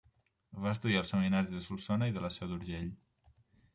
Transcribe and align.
Va 0.63 0.71
estudiar 0.77 1.01
als 1.03 1.11
seminaris 1.13 1.53
de 1.57 1.61
Solsona 1.67 2.07
i 2.13 2.17
de 2.17 2.25
la 2.25 2.33
Seu 2.39 2.51
d'Urgell. 2.55 2.89